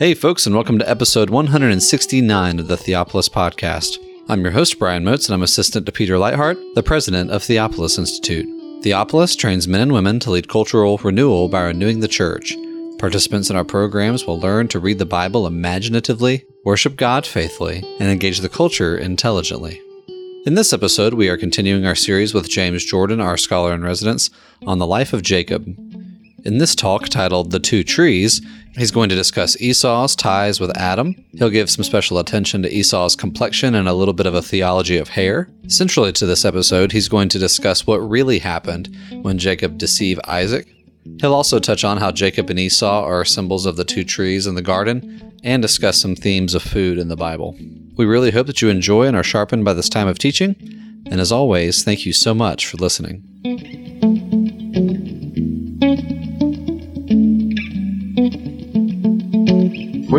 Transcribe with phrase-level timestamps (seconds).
[0.00, 3.98] Hey, folks, and welcome to episode 169 of the Theopolis Podcast.
[4.30, 7.98] I'm your host, Brian Moats, and I'm assistant to Peter Leithart, the president of Theopolis
[7.98, 8.46] Institute.
[8.82, 12.56] Theopolis trains men and women to lead cultural renewal by renewing the church.
[12.98, 18.08] Participants in our programs will learn to read the Bible imaginatively, worship God faithfully, and
[18.10, 19.82] engage the culture intelligently.
[20.46, 24.30] In this episode, we are continuing our series with James Jordan, our scholar in residence,
[24.66, 25.76] on the life of Jacob.
[26.42, 28.40] In this talk titled The Two Trees,
[28.76, 31.22] he's going to discuss Esau's ties with Adam.
[31.32, 34.96] He'll give some special attention to Esau's complexion and a little bit of a theology
[34.96, 35.50] of hair.
[35.68, 40.66] Centrally to this episode, he's going to discuss what really happened when Jacob deceived Isaac.
[41.20, 44.54] He'll also touch on how Jacob and Esau are symbols of the two trees in
[44.54, 47.56] the garden and discuss some themes of food in the Bible.
[47.96, 50.56] We really hope that you enjoy and are sharpened by this time of teaching.
[51.06, 53.89] And as always, thank you so much for listening.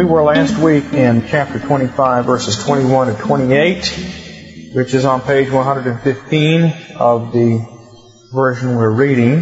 [0.02, 5.52] We were last week in chapter 25, verses 21 to 28, which is on page
[5.52, 7.64] 115 of the
[8.34, 9.36] version we're reading.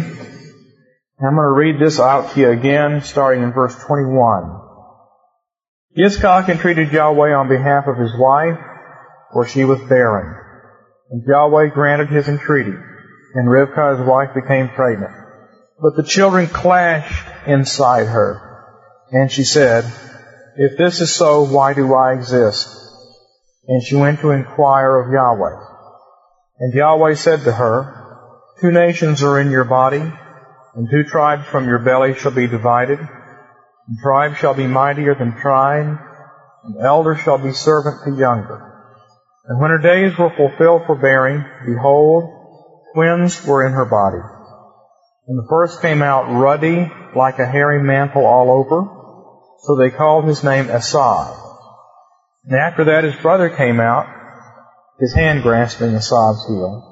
[1.18, 4.60] I'm going to read this out to you again, starting in verse 21.
[5.96, 8.58] Yitzchak entreated Yahweh on behalf of his wife,
[9.32, 10.36] for she was barren.
[11.08, 12.76] And Yahweh granted his entreaty,
[13.34, 15.14] and Rivkah his wife became pregnant.
[15.80, 19.90] But the children clashed inside her, and she said,
[20.62, 22.68] If this is so, why do I exist?
[23.66, 25.56] And she went to inquire of Yahweh.
[26.58, 27.96] And Yahweh said to her,
[28.60, 30.02] Two nations are in your body,
[30.74, 32.98] and two tribes from your belly shall be divided.
[32.98, 35.96] And tribe shall be mightier than tribe,
[36.64, 38.60] and elder shall be servant to younger.
[39.46, 42.28] And when her days were fulfilled for bearing, behold,
[42.94, 44.20] twins were in her body.
[45.26, 48.99] And the first came out ruddy, like a hairy mantle all over,
[49.62, 51.36] so they called his name Esau.
[52.44, 54.06] And after that his brother came out,
[54.98, 56.86] his hand grasping Esau's heel.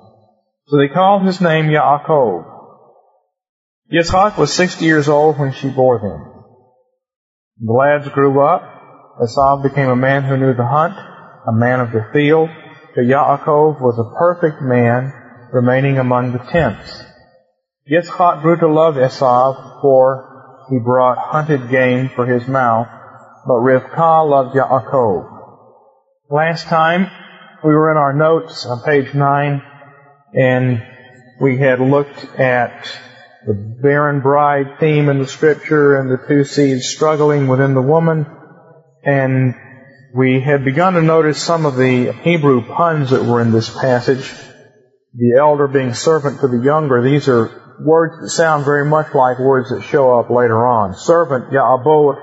[0.67, 2.45] So they called his name Yaakov.
[3.93, 6.45] Yitzchak was sixty years old when she bore them.
[7.61, 8.63] The lads grew up.
[9.23, 10.95] Esau became a man who knew the hunt,
[11.47, 12.51] a man of the field.
[12.95, 15.13] But Yaakov was a perfect man,
[15.53, 17.03] remaining among the tents.
[17.91, 20.28] Yitzchak grew to love Esau, for
[20.71, 22.89] he brought hunted game for his mouth,
[23.47, 25.39] but Rivkah loved Yaakov.
[26.31, 27.11] Last time,
[27.65, 29.63] we were in our notes on page 9,
[30.35, 30.83] and
[31.41, 32.87] we had looked at
[33.47, 38.27] the barren bride theme in the scripture and the two seeds struggling within the woman,
[39.05, 39.55] and
[40.15, 44.33] we had begun to notice some of the Hebrew puns that were in this passage.
[45.15, 49.39] The elder being servant to the younger, these are words that sound very much like
[49.39, 50.95] words that show up later on.
[50.95, 52.17] Servant, Ya'abod,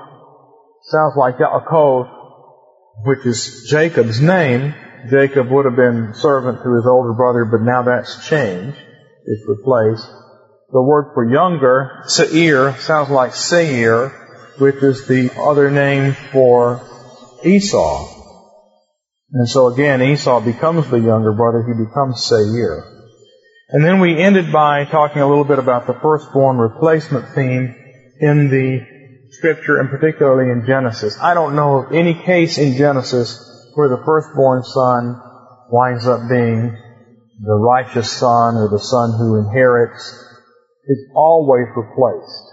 [0.82, 2.08] sounds like Yaakov,
[3.04, 4.74] which is Jacob's name.
[5.10, 8.78] Jacob would have been servant to his older brother, but now that's changed.
[9.24, 10.08] It's replaced.
[10.72, 14.08] The word for younger, Seir, sounds like Seir,
[14.58, 16.80] which is the other name for
[17.44, 18.08] Esau.
[19.32, 22.95] And so again, Esau becomes the younger brother, he becomes Seir.
[23.68, 27.74] And then we ended by talking a little bit about the firstborn replacement theme
[28.20, 28.86] in the
[29.30, 31.18] scripture and particularly in Genesis.
[31.20, 33.36] I don't know of any case in Genesis
[33.74, 35.20] where the firstborn son
[35.68, 36.78] winds up being
[37.42, 40.14] the righteous son or the son who inherits.
[40.84, 42.46] It's always replaced.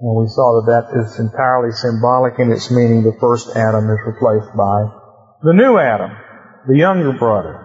[0.00, 3.02] And we saw that that is entirely symbolic in its meaning.
[3.02, 4.92] The first Adam is replaced by
[5.42, 6.10] the new Adam,
[6.68, 7.63] the younger brother.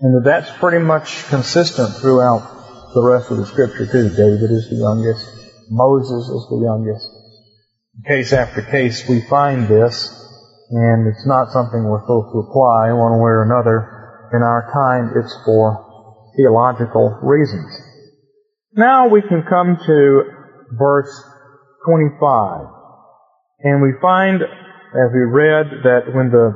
[0.00, 2.46] And that that's pretty much consistent throughout
[2.94, 4.08] the rest of the scripture too.
[4.14, 5.26] David is the youngest.
[5.70, 7.06] Moses is the youngest.
[8.06, 10.06] Case after case we find this,
[10.70, 14.30] and it's not something we're supposed to apply one way or another.
[14.32, 15.84] In our time, it's for
[16.36, 17.66] theological reasons.
[18.74, 20.22] Now we can come to
[20.78, 21.10] verse
[21.86, 22.66] 25.
[23.60, 26.54] And we find, as we read, that when the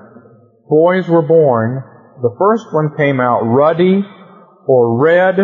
[0.68, 1.82] boys were born,
[2.22, 4.02] the first one came out ruddy
[4.66, 5.36] or red,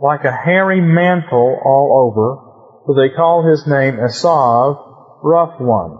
[0.00, 2.44] like a hairy mantle all over.
[2.86, 5.98] So they call his name Esau, rough one.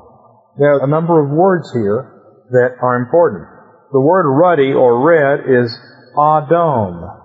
[0.59, 2.13] There are a number of words here
[2.51, 3.47] that are important.
[3.93, 5.79] The word ruddy or red is
[6.17, 7.17] Adom.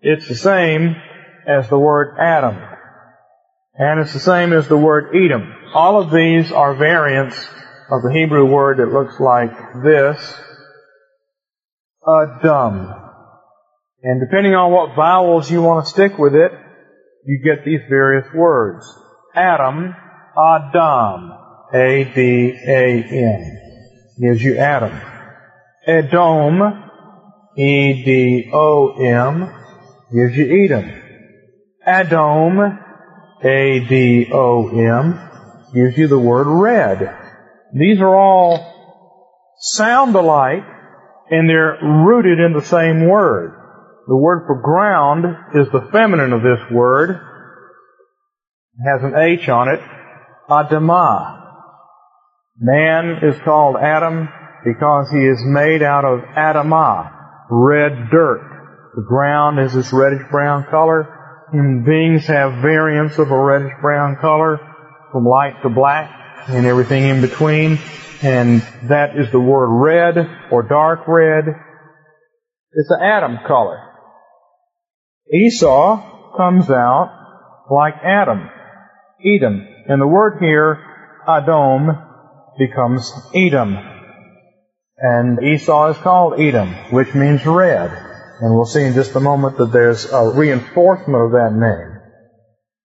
[0.00, 0.96] It's the same
[1.46, 2.56] as the word Adam.
[3.74, 5.52] And it's the same as the word Edom.
[5.74, 7.36] All of these are variants
[7.90, 9.52] of the Hebrew word that looks like
[9.82, 10.34] this,
[12.06, 12.94] Adam.
[14.02, 16.52] And depending on what vowels you want to stick with it,
[17.24, 18.84] you get these various words.
[19.34, 19.94] Adam,
[20.36, 21.32] Adam.
[21.74, 23.58] A-D-A-M.
[24.20, 25.00] Gives you Adam.
[25.86, 26.82] Edom,
[27.56, 29.50] E-D-O-M,
[30.12, 30.92] gives you Edom.
[31.86, 32.78] Adom,
[33.42, 35.20] A-D-O-M,
[35.74, 37.18] gives you the word red.
[37.74, 38.58] These are all
[39.58, 40.64] sound alike,
[41.32, 43.58] and they're rooted in the same word.
[44.06, 45.24] The word for ground
[45.54, 47.10] is the feminine of this word.
[47.10, 49.80] It has an H on it.
[50.50, 51.40] Adamah.
[52.58, 54.28] Man is called Adam
[54.62, 57.10] because he is made out of Adamah,
[57.50, 58.92] red dirt.
[58.94, 61.48] The ground is this reddish brown color.
[61.50, 64.60] Human beings have variants of a reddish brown color
[65.10, 66.10] from light to black
[66.48, 67.78] and everything in between.
[68.22, 70.16] And that is the word red
[70.50, 71.44] or dark red.
[72.72, 73.80] It's an Adam color.
[75.32, 77.10] Esau comes out
[77.70, 78.48] like Adam,
[79.24, 79.66] Edom.
[79.88, 80.78] And the word here,
[81.26, 82.08] Adom,
[82.58, 83.76] becomes Edom.
[84.98, 87.90] And Esau is called Edom, which means red.
[88.40, 91.98] And we'll see in just a moment that there's a reinforcement of that name.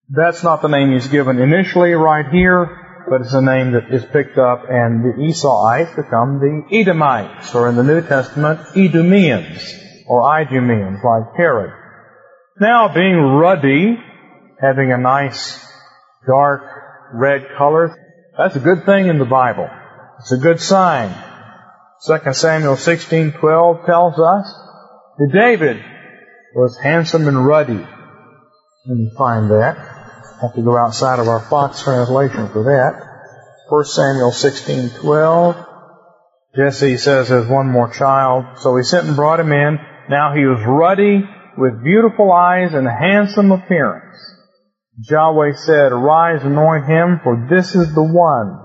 [0.09, 4.03] That's not the name he's given initially right here, but it's a name that is
[4.05, 9.63] picked up and the Esauites become the Edomites, or in the New Testament, Edomians,
[10.07, 11.71] or Idumeans, like Herod.
[12.59, 13.97] Now, being ruddy,
[14.59, 15.63] having a nice
[16.27, 16.63] dark
[17.13, 17.95] red color,
[18.37, 19.69] that's a good thing in the Bible.
[20.19, 21.09] It's a good sign.
[22.05, 24.53] 2 Samuel 16:12 tells us
[25.17, 25.83] that David
[26.55, 27.87] was handsome and ruddy.
[28.85, 29.96] And you find that.
[30.41, 32.93] Have to go outside of our Fox translation for that.
[33.69, 35.65] 1 Samuel 16:12.
[36.55, 39.79] Jesse says has one more child, so he sent and brought him in.
[40.09, 41.23] Now he was ruddy
[41.57, 44.15] with beautiful eyes and handsome appearance.
[45.09, 48.59] Yahweh said, Arise, anoint him, for this is the one.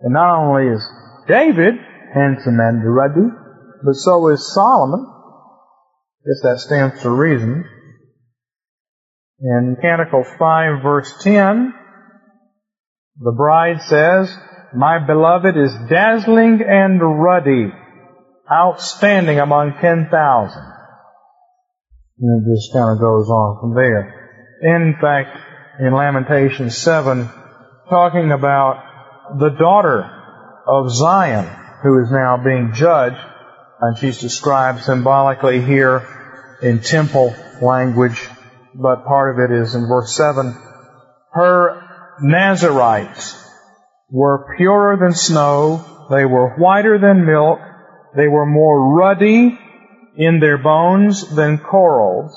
[0.00, 0.86] And not only is
[1.26, 1.74] David
[2.14, 3.28] handsome and ruddy,
[3.84, 5.06] but so is Solomon.
[6.26, 7.64] Guess that stands to reason.
[9.40, 11.72] In Canticle 5 verse 10,
[13.20, 14.36] the bride says,
[14.74, 17.72] My beloved is dazzling and ruddy,
[18.50, 20.62] outstanding among 10,000.
[22.20, 24.14] And it just kind of goes on from there.
[24.60, 25.36] In fact,
[25.78, 27.28] in Lamentation 7,
[27.88, 28.82] talking about
[29.38, 30.02] the daughter
[30.66, 31.46] of Zion,
[31.84, 33.24] who is now being judged,
[33.80, 36.04] and she's described symbolically here
[36.60, 38.28] in temple language,
[38.74, 40.54] but part of it is in verse 7.
[41.32, 41.82] Her
[42.20, 43.36] Nazarites
[44.10, 47.58] were purer than snow, they were whiter than milk,
[48.16, 49.58] they were more ruddy
[50.16, 52.32] in their bones than corals.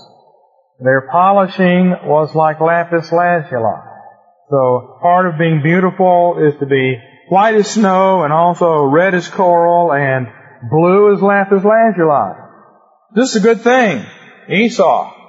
[0.80, 3.82] Their polishing was like lapis lazuli.
[4.50, 6.98] So part of being beautiful is to be
[7.30, 10.28] white as snow and also red as coral and
[10.70, 12.36] blue as lapis lazuli.
[13.16, 14.06] This is a good thing.
[14.50, 15.21] Esau,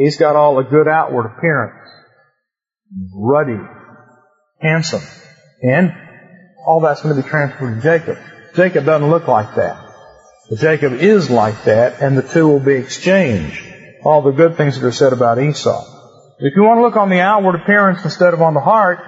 [0.00, 1.88] he's got all the good outward appearance.
[3.14, 3.60] Ruddy,
[4.60, 5.02] handsome.
[5.62, 5.92] And
[6.66, 8.18] all that's going to be transferred to Jacob.
[8.56, 9.86] Jacob doesn't look like that.
[10.48, 13.62] But Jacob is like that, and the two will be exchanged.
[14.02, 15.84] All the good things that are said about Esau.
[16.38, 18.98] If you want to look on the outward appearance instead of on the heart,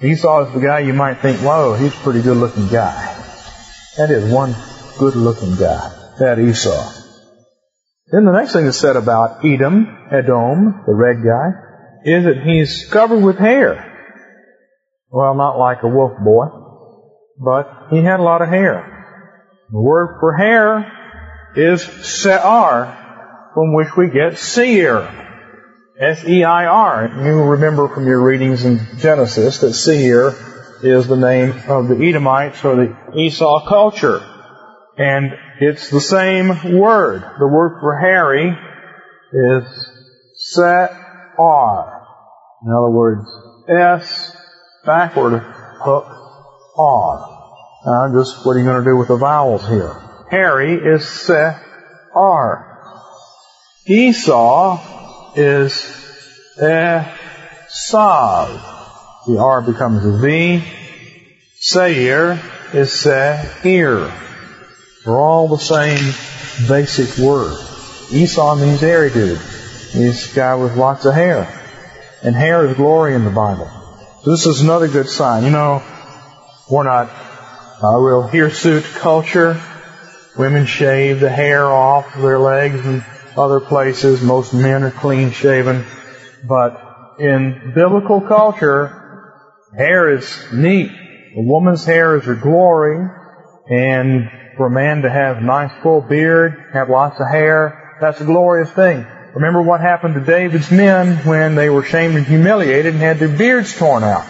[0.00, 2.94] Esau is the guy you might think, whoa, he's a pretty good looking guy.
[3.98, 4.54] That is one
[4.98, 5.90] good looking guy.
[6.20, 6.99] That Esau.
[8.10, 11.50] Then the next thing that's said about Edom, Edom, the red guy,
[12.04, 13.86] is that he's covered with hair.
[15.10, 16.46] Well, not like a wolf boy,
[17.38, 18.84] but he had a lot of hair.
[19.70, 20.92] The word for hair
[21.54, 22.96] is se'ar,
[23.54, 25.08] from which we get seir.
[26.00, 27.24] S-E-I-R.
[27.24, 30.34] You remember from your readings in Genesis that seir
[30.82, 34.20] is the name of the Edomites or the Esau culture.
[35.00, 37.22] And it's the same word.
[37.38, 38.54] The word for Harry
[39.32, 39.64] is
[40.36, 42.02] se'ar.
[42.62, 43.26] In other words,
[43.66, 44.36] S
[44.84, 46.04] backward hook
[46.76, 47.38] R.
[47.86, 49.94] Now, just what are you going to do with the vowels here?
[50.30, 51.56] Harry is se
[52.14, 52.66] r.
[53.86, 55.72] Esau is
[56.58, 57.06] esav.
[59.26, 60.62] The R becomes a V.
[61.58, 62.38] Seir
[62.74, 64.12] is seir.
[65.04, 66.12] They're all the same
[66.68, 67.56] basic word.
[68.12, 69.38] Esau means hairy dude.
[69.92, 71.48] He's a guy with lots of hair.
[72.22, 73.70] And hair is glory in the Bible.
[74.26, 75.44] This is another good sign.
[75.44, 75.82] You know,
[76.70, 77.08] we're not
[77.82, 79.60] a real hirsute culture.
[80.36, 83.04] Women shave the hair off their legs and
[83.36, 84.22] other places.
[84.22, 85.86] Most men are clean shaven.
[86.46, 89.32] But in biblical culture,
[89.74, 90.90] hair is neat.
[90.90, 93.08] A woman's hair is her glory,
[93.68, 94.30] and
[94.60, 98.26] for a man to have a nice full beard, have lots of hair, that's a
[98.26, 99.06] glorious thing.
[99.34, 103.34] Remember what happened to David's men when they were shamed and humiliated and had their
[103.34, 104.26] beards torn out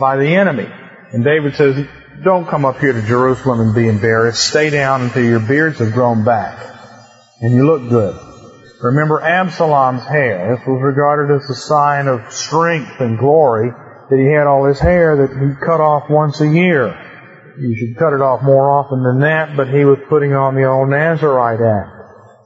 [0.00, 0.66] by the enemy.
[1.12, 1.86] And David says,
[2.22, 4.48] don't come up here to Jerusalem and be embarrassed.
[4.48, 6.58] Stay down until your beards have grown back.
[7.42, 8.18] And you look good.
[8.80, 10.56] Remember Absalom's hair.
[10.56, 13.68] This was regarded as a sign of strength and glory
[14.08, 17.03] that he had all his hair that he cut off once a year.
[17.58, 20.64] You should cut it off more often than that, but he was putting on the
[20.64, 21.90] old Nazarite act.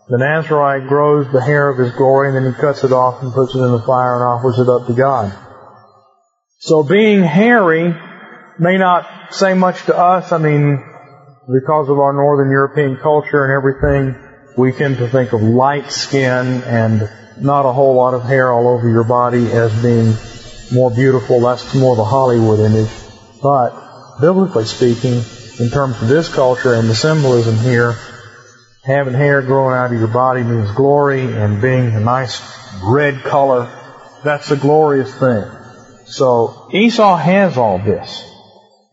[0.08, 3.32] The Nazarite grows the hair of his glory and then he cuts it off and
[3.32, 5.32] puts it in the fire and offers it up to God.
[6.60, 7.94] So being hairy
[8.58, 10.32] may not say much to us.
[10.32, 10.82] I mean,
[11.52, 14.16] because of our Northern European culture and everything,
[14.56, 17.08] we tend to think of light skin and
[17.40, 20.14] not a whole lot of hair all over your body as being
[20.72, 21.40] more beautiful.
[21.40, 22.90] That's more the Hollywood image.
[23.42, 23.87] But
[24.20, 25.22] biblically speaking,
[25.58, 27.94] in terms of this culture and the symbolism here,
[28.84, 32.40] having hair growing out of your body means glory and being a nice
[32.82, 33.68] red color,
[34.24, 35.44] that's a glorious thing.
[36.06, 38.24] So Esau has all this.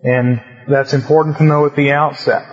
[0.03, 2.43] And that's important to know at the outset.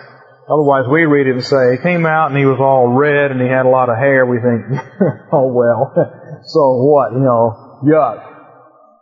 [0.49, 3.41] Otherwise we read it and say, he came out and he was all red and
[3.41, 4.27] he had a lot of hair.
[4.27, 4.81] We think,
[5.33, 5.93] oh well,
[6.45, 8.29] so what, you know, yuck.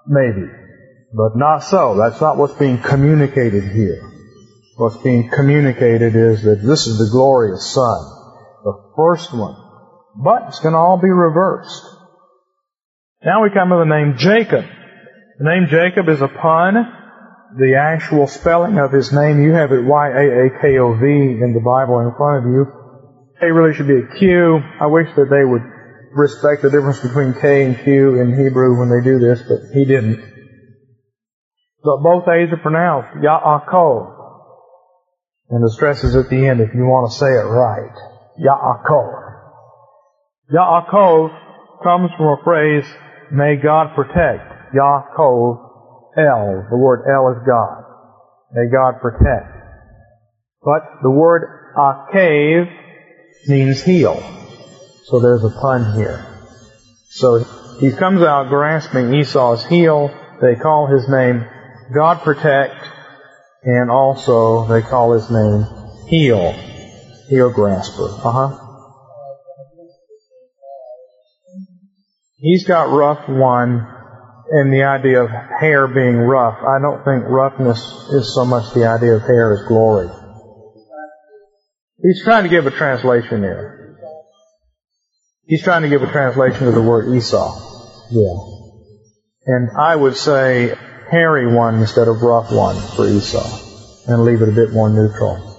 [0.07, 0.60] Maybe.
[1.13, 1.97] But not so.
[1.97, 4.01] That's not what's being communicated here.
[4.77, 8.01] What's being communicated is that this is the glorious Son,
[8.65, 9.57] the first one.
[10.17, 11.85] But it's going to all be reversed.
[13.25, 14.65] Now we come to the name Jacob.
[15.39, 16.75] The name Jacob is a pun.
[17.59, 22.47] The actual spelling of his name, you have it Y-A-A-K-O-V in the Bible in front
[22.47, 22.67] of you.
[23.43, 24.61] It really should be a Q.
[24.81, 25.63] I wish that they would
[26.13, 29.85] respect the difference between K and Q in Hebrew when they do this, but he
[29.85, 30.30] didn't.
[31.83, 34.17] But both A's are pronounced Yaakov.
[35.51, 37.97] And the stress is at the end if you want to say it right.
[38.39, 39.31] Yaakov.
[40.53, 41.31] Yaakov
[41.83, 42.85] comes from a phrase,
[43.33, 44.75] may God protect.
[44.75, 45.71] Yaakov,
[46.17, 46.67] El.
[46.71, 47.85] The word El is God.
[48.53, 49.57] May God protect.
[50.63, 51.43] But the word
[51.77, 52.67] Akav
[53.49, 54.21] means heel.
[55.05, 56.25] So there's a pun here.
[57.09, 57.39] So
[57.81, 60.15] he comes out grasping Esau's heel.
[60.41, 61.47] They call his name
[61.93, 62.75] God Protect,
[63.63, 65.67] and also they call his name
[66.09, 66.53] Heel,
[67.29, 68.09] Heel Grasper.
[68.09, 68.67] Uh huh.
[72.37, 73.87] He's got rough one,
[74.51, 76.59] and the idea of hair being rough.
[76.63, 77.79] I don't think roughness
[78.13, 80.09] is so much the idea of hair as glory.
[82.03, 83.97] He's trying to give a translation there.
[85.45, 87.53] He's trying to give a translation of the word Esau.
[88.11, 88.51] Yeah.
[89.47, 90.75] And I would say
[91.11, 93.67] hairy one instead of rough one for Esau.
[94.07, 95.51] And leave it a bit more neutral.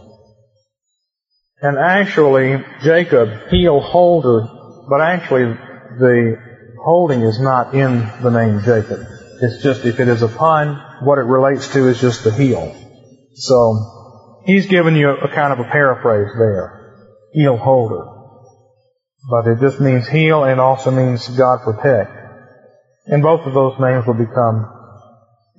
[1.62, 4.48] And actually, Jacob, heel holder,
[4.90, 5.54] but actually
[6.00, 6.38] the
[6.84, 9.00] holding is not in the name Jacob.
[9.42, 12.76] It's just if it is a pun, what it relates to is just the heel.
[13.36, 16.80] So, he's given you a kind of a paraphrase there.
[17.34, 18.06] Heel holder.
[19.30, 22.12] But it just means heel and also means God protect.
[23.06, 24.81] And both of those names will become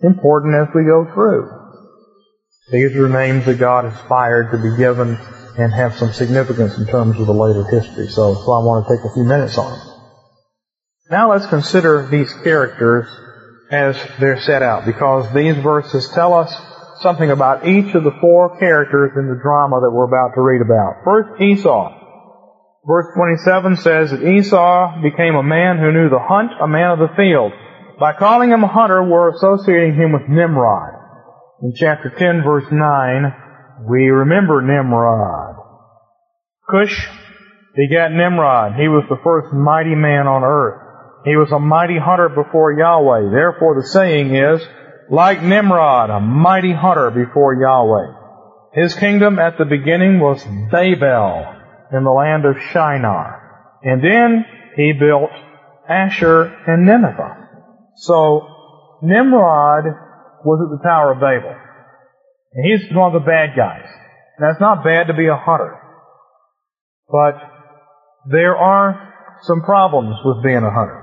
[0.03, 1.49] important as we go through.
[2.71, 5.19] These are names that God inspired to be given
[5.59, 8.09] and have some significance in terms of the later history.
[8.09, 9.89] So, so I want to take a few minutes on them.
[11.11, 13.07] Now let's consider these characters
[13.71, 16.55] as they're set out because these verses tell us
[17.01, 20.63] something about each of the four characters in the drama that we're about to read
[20.63, 21.05] about.
[21.05, 21.99] First, Esau.
[22.87, 26.99] Verse 27 says that Esau became a man who knew the hunt, a man of
[26.99, 27.53] the field.
[28.03, 30.91] By calling him a hunter, we're associating him with Nimrod.
[31.63, 35.55] In chapter 10 verse 9, we remember Nimrod.
[36.69, 37.09] Cush
[37.77, 38.75] begat Nimrod.
[38.75, 40.81] He was the first mighty man on earth.
[41.25, 43.31] He was a mighty hunter before Yahweh.
[43.31, 44.61] Therefore the saying is,
[45.09, 48.83] like Nimrod, a mighty hunter before Yahweh.
[48.83, 50.43] His kingdom at the beginning was
[50.73, 51.47] Babel
[51.93, 53.79] in the land of Shinar.
[53.85, 54.45] And then
[54.75, 55.31] he built
[55.89, 57.43] Ashur and Nineveh.
[57.97, 58.47] So
[59.03, 59.85] Nimrod
[60.45, 61.55] was at the Tower of Babel.
[62.55, 63.87] And he's one of the bad guys.
[64.41, 65.79] Now it's not bad to be a hunter.
[67.09, 67.37] But
[68.31, 70.99] there are some problems with being a hunter.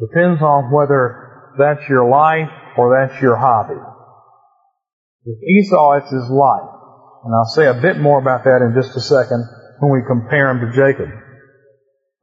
[0.00, 3.80] Depends on whether that's your life or that's your hobby.
[5.24, 6.70] With Esau, it's his life.
[7.24, 9.46] And I'll say a bit more about that in just a second
[9.78, 11.08] when we compare him to Jacob.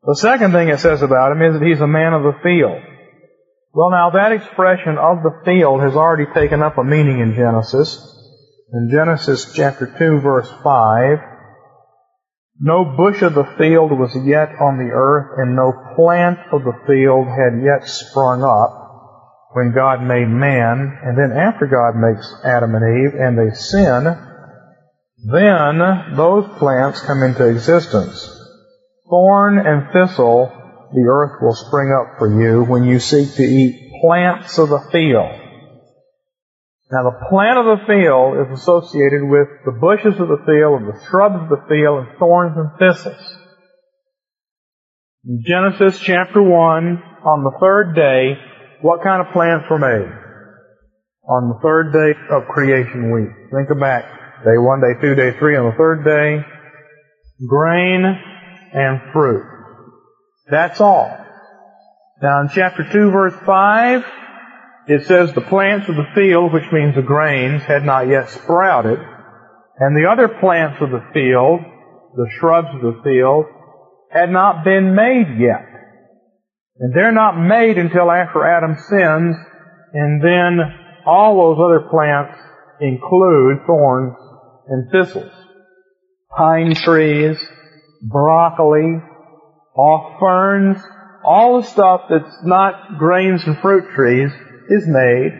[0.03, 2.88] The second thing it says about him is that he's a man of the field.
[3.73, 7.97] Well now that expression of the field has already taken up a meaning in Genesis.
[8.73, 11.19] In Genesis chapter 2 verse 5,
[12.61, 16.77] no bush of the field was yet on the earth, and no plant of the
[16.85, 18.75] field had yet sprung up
[19.53, 20.99] when God made man.
[21.03, 24.03] And then after God makes Adam and Eve, and they sin,
[25.31, 28.27] then those plants come into existence.
[29.09, 30.51] Thorn and thistle,
[30.93, 34.79] the earth will spring up for you when you seek to eat plants of the
[34.91, 35.29] field.
[36.91, 40.89] Now the plant of the field is associated with the bushes of the field, and
[40.89, 43.38] the shrubs of the field, and thorns and thistles.
[45.25, 48.39] In Genesis chapter 1, on the third day,
[48.81, 50.10] what kind of plants were made?
[51.27, 53.29] On the third day of creation week.
[53.51, 54.05] Think back.
[54.46, 55.58] Day one, day two, day three.
[55.58, 56.43] On the third day,
[57.46, 58.05] grain
[58.74, 59.46] and fruit.
[60.50, 61.15] That's all.
[62.22, 64.03] Now in chapter 2 verse 5,
[64.88, 69.00] it says the plants of the field, which means the grains, had not yet sprouted,
[69.77, 71.60] and the other plants of the field,
[72.15, 73.46] the shrubs of the field,
[74.12, 75.65] had not been made yet.
[76.79, 79.36] And they're not made until after Adam sins,
[79.94, 80.60] and then
[81.06, 82.34] all those other plants
[82.82, 84.15] include thorns
[84.68, 85.32] and thistles.
[86.36, 87.38] Pine trees,
[88.01, 89.01] broccoli,
[89.79, 90.77] off ferns,
[91.24, 94.29] all the stuff that's not grains and fruit trees
[94.69, 95.31] is made,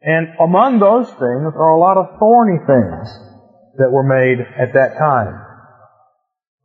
[0.00, 3.08] and among those things are a lot of thorny things
[3.78, 5.44] that were made at that time.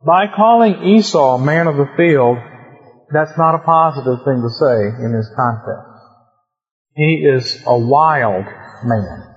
[0.06, 2.38] By calling Esau a man of the field,
[3.12, 5.90] that's not a positive thing to say in this context.
[6.94, 8.44] He is a wild
[8.84, 9.34] man,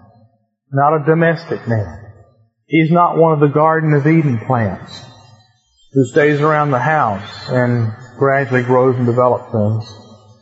[0.71, 2.03] not a domestic man.
[2.67, 5.07] He's not one of the Garden of Eden plants
[5.93, 9.85] who stays around the house and gradually grows and develops things.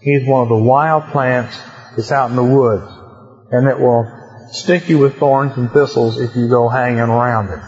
[0.02, 1.60] He's one of the wild plants
[1.96, 2.88] that's out in the woods.
[3.52, 4.06] And it will
[4.52, 7.60] stick you with thorns and thistles if you go hanging around it.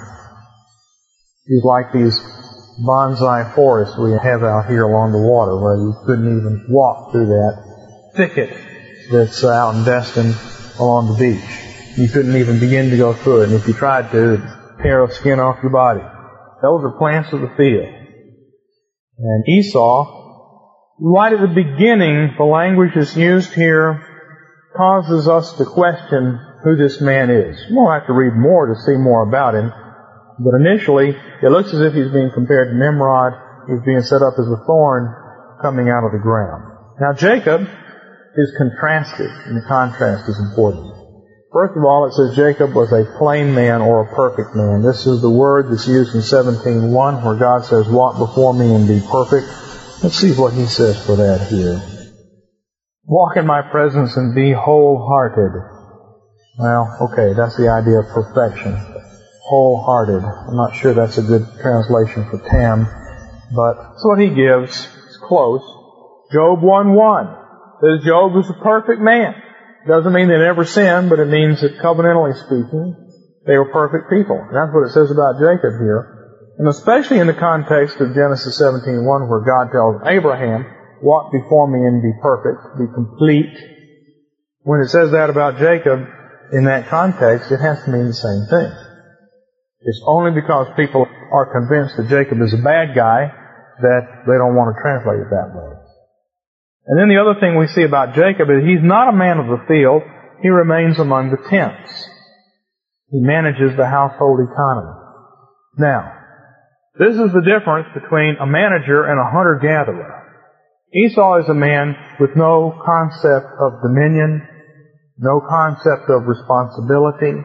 [1.45, 2.19] He's like these
[2.85, 7.27] bonsai forests we have out here along the water where you couldn't even walk through
[7.27, 7.63] that
[8.15, 8.49] thicket
[9.11, 10.33] that's out in Destin
[10.79, 11.97] along the beach.
[11.97, 13.49] You couldn't even begin to go through it.
[13.49, 14.49] And if you tried to, it'd
[14.81, 16.03] tear the skin off your body.
[16.61, 17.93] Those are plants of the field.
[19.19, 24.03] And Esau, right at the beginning, the language is used here
[24.75, 27.57] causes us to question who this man is.
[27.69, 29.71] We'll have to read more to see more about him.
[30.39, 31.09] But initially,
[31.41, 33.33] it looks as if he's being compared to Nimrod.
[33.67, 35.13] He's being set up as a thorn
[35.61, 36.77] coming out of the ground.
[37.01, 37.61] Now Jacob
[38.35, 40.96] is contrasted, and the contrast is important.
[41.51, 44.81] First of all, it says Jacob was a plain man or a perfect man.
[44.83, 46.91] This is the word that's used in 17.1
[47.23, 49.47] where God says, walk before me and be perfect.
[50.03, 51.81] Let's see what he says for that here.
[53.05, 55.63] Walk in my presence and be wholehearted.
[56.59, 58.75] Well, okay, that's the idea of perfection.
[59.47, 60.23] Wholehearted.
[60.23, 62.87] I'm not sure that's a good translation for tam,
[63.55, 64.85] but that's what he gives.
[65.07, 65.63] It's close.
[66.33, 67.39] Job 1-1
[67.79, 69.46] says Job was a perfect man.
[69.87, 73.07] Doesn't mean they never sinned, but it means that covenantally speaking,
[73.45, 74.35] they were perfect people.
[74.35, 76.17] And that's what it says about Jacob here.
[76.59, 80.65] And especially in the context of Genesis 17.1 where God tells Abraham,
[81.01, 83.55] walk before me and be perfect, be complete.
[84.63, 86.03] When it says that about Jacob,
[86.51, 88.71] in that context, it has to mean the same thing.
[89.81, 93.31] It's only because people are convinced that Jacob is a bad guy
[93.81, 95.86] that they don't want to translate it that way.
[96.87, 99.47] And then the other thing we see about Jacob is he's not a man of
[99.47, 100.03] the field.
[100.41, 101.91] He remains among the tents.
[103.11, 104.95] He manages the household economy.
[105.77, 106.13] Now,
[106.97, 110.23] this is the difference between a manager and a hunter-gatherer.
[110.95, 114.47] Esau is a man with no concept of dominion,
[115.17, 117.43] no concept of responsibility.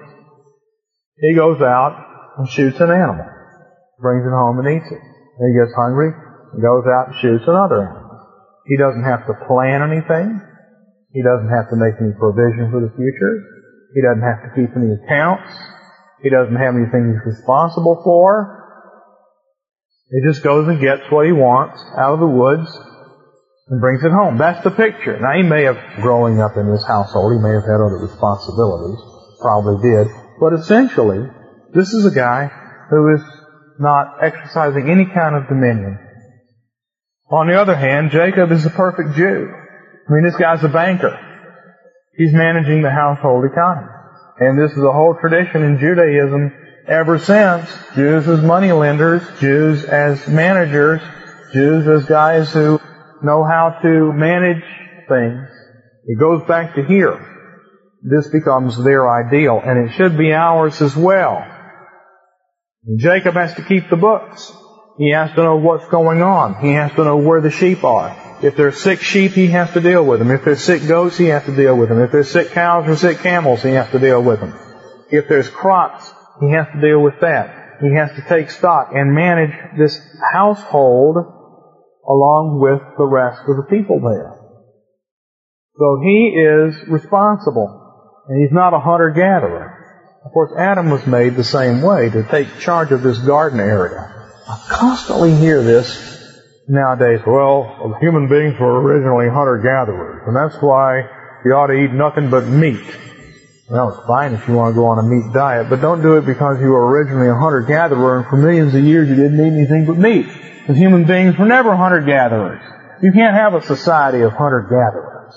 [1.18, 1.98] He goes out
[2.38, 3.26] and shoots an animal,
[3.98, 5.02] brings it home and eats it.
[5.02, 6.12] He gets hungry,
[6.62, 8.01] goes out and shoots another animal.
[8.66, 10.40] He doesn't have to plan anything.
[11.10, 13.34] He doesn't have to make any provision for the future.
[13.94, 15.50] He doesn't have to keep any accounts.
[16.22, 18.62] He doesn't have anything he's responsible for.
[20.10, 22.68] He just goes and gets what he wants out of the woods
[23.68, 24.38] and brings it home.
[24.38, 25.18] That's the picture.
[25.18, 29.00] Now he may have, growing up in this household, he may have had other responsibilities,
[29.40, 30.06] probably did,
[30.40, 31.28] but essentially,
[31.72, 32.50] this is a guy
[32.90, 33.22] who is
[33.78, 35.98] not exercising any kind of dominion.
[37.32, 39.48] On the other hand, Jacob is a perfect Jew.
[40.06, 41.18] I mean, this guy's a banker.
[42.14, 43.88] He's managing the household economy.
[44.38, 46.52] And this is a whole tradition in Judaism
[46.86, 47.74] ever since.
[47.94, 51.00] Jews as money lenders, Jews as managers,
[51.54, 52.78] Jews as guys who
[53.22, 54.62] know how to manage
[55.08, 55.48] things.
[56.04, 57.18] It goes back to here.
[58.02, 61.46] this becomes their ideal, and it should be ours as well.
[62.96, 64.52] Jacob has to keep the books.
[64.98, 66.60] He has to know what's going on.
[66.60, 68.38] He has to know where the sheep are.
[68.42, 70.30] If there's sick sheep, he has to deal with them.
[70.30, 72.00] If there's sick goats, he has to deal with them.
[72.00, 74.58] If there's sick cows or sick camels, he has to deal with them.
[75.10, 77.78] If there's crops, he has to deal with that.
[77.80, 79.98] He has to take stock and manage this
[80.32, 81.16] household
[82.08, 84.38] along with the rest of the people there.
[85.78, 87.78] So he is responsible.
[88.28, 89.78] And he's not a hunter-gatherer.
[90.24, 94.21] Of course, Adam was made the same way, to take charge of this garden area.
[94.48, 97.20] I constantly hear this nowadays.
[97.26, 101.02] Well, human beings were originally hunter-gatherers, and that's why
[101.44, 102.82] you ought to eat nothing but meat.
[103.70, 106.16] Well, it's fine if you want to go on a meat diet, but don't do
[106.16, 109.56] it because you were originally a hunter-gatherer and for millions of years you didn't eat
[109.56, 110.26] anything but meat.
[110.26, 112.62] Because human beings were never hunter-gatherers.
[113.02, 115.34] You can't have a society of hunter-gatherers.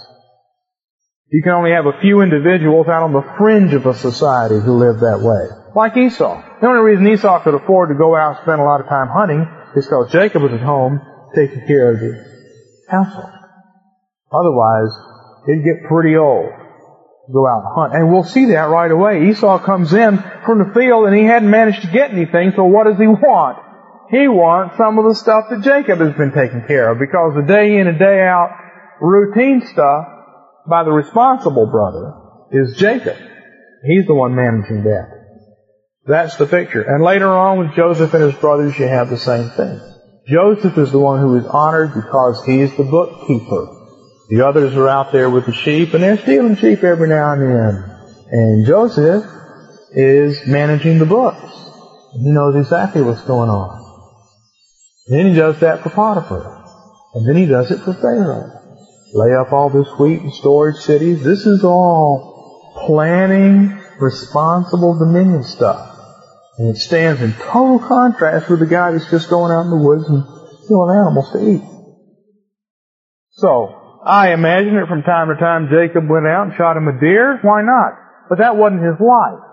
[1.32, 4.78] You can only have a few individuals out on the fringe of a society who
[4.78, 5.65] live that way.
[5.76, 6.42] Like Esau.
[6.62, 9.10] The only reason Esau could afford to go out and spend a lot of time
[9.10, 11.02] hunting is because Jacob was at home
[11.36, 12.16] taking care of the
[12.88, 13.30] household.
[14.32, 14.90] Otherwise,
[15.48, 17.94] it'd get pretty old to go out and hunt.
[17.94, 19.28] And we'll see that right away.
[19.30, 22.86] Esau comes in from the field and he hadn't managed to get anything, so what
[22.86, 23.60] does he want?
[24.12, 27.42] He wants some of the stuff that Jacob has been taking care of because the
[27.42, 28.50] day in and day out
[29.02, 30.06] routine stuff
[30.70, 32.14] by the responsible brother
[32.52, 33.18] is Jacob.
[33.84, 35.15] He's the one managing that.
[36.06, 36.82] That's the picture.
[36.82, 39.80] And later on with Joseph and his brothers, you have the same thing.
[40.28, 43.68] Joseph is the one who is honored because he's the bookkeeper.
[44.30, 47.42] The others are out there with the sheep, and they're stealing sheep every now and
[47.42, 47.92] then.
[48.32, 49.24] And Joseph
[49.92, 51.52] is managing the books.
[52.14, 53.82] He knows exactly what's going on.
[55.08, 56.64] And then he does that for Potiphar.
[57.14, 58.56] And then he does it for Pharaoh
[59.16, 61.24] lay up all this wheat in storage cities.
[61.24, 65.95] This is all planning, responsible dominion stuff.
[66.58, 69.84] And it stands in total contrast with the guy that's just going out in the
[69.84, 70.24] woods and
[70.68, 71.64] killing animals to eat.
[73.32, 77.00] So, I imagine that from time to time Jacob went out and shot him a
[77.00, 77.40] deer.
[77.42, 78.00] Why not?
[78.30, 79.44] But that wasn't his life.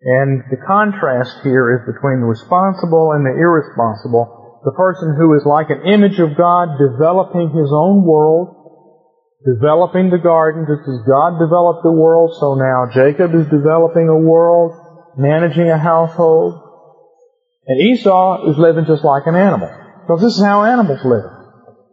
[0.00, 5.44] And the contrast here is between the responsible and the irresponsible the person who is
[5.48, 8.52] like an image of God developing his own world,
[9.44, 14.20] developing the garden just as God developed the world, so now Jacob is developing a
[14.20, 14.76] world,
[15.16, 16.60] managing a household.
[17.66, 19.70] And Esau is living just like an animal.
[20.02, 21.30] Because this is how animals live.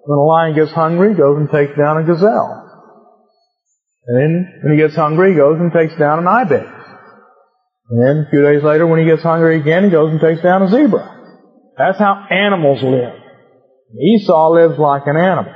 [0.05, 2.63] When a lion gets hungry, he goes and takes down a gazelle.
[4.07, 6.65] And then when he gets hungry, he goes and takes down an ibex.
[7.89, 10.41] And then a few days later, when he gets hungry again, he goes and takes
[10.41, 11.13] down a zebra.
[11.77, 13.13] That's how animals live.
[13.95, 15.53] Esau lives like an animal.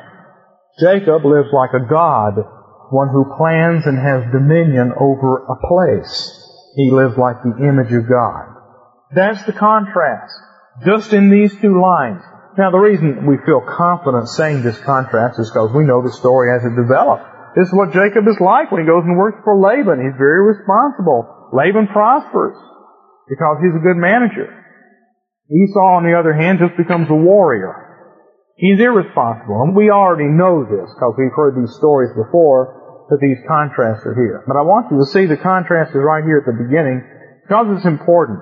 [0.80, 2.36] Jacob lives like a god,
[2.92, 6.41] one who plans and has dominion over a place.
[6.76, 8.56] He lives like the image of God.
[9.14, 10.34] That's the contrast.
[10.86, 12.22] Just in these two lines.
[12.58, 16.52] Now the reason we feel confident saying this contrast is because we know the story
[16.56, 17.24] as it developed.
[17.56, 20.00] This is what Jacob is like when he goes and works for Laban.
[20.00, 21.52] He's very responsible.
[21.52, 22.56] Laban prospers
[23.28, 24.48] because he's a good manager.
[25.52, 27.92] Esau, on the other hand, just becomes a warrior.
[28.56, 32.81] He's irresponsible, and we already know this because we've heard these stories before
[33.12, 34.42] that these contrasts are here.
[34.48, 37.04] But I want you to see the contrast is right here at the beginning
[37.44, 38.40] because it's important